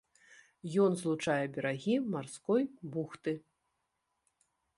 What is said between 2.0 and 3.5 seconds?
марской бухты.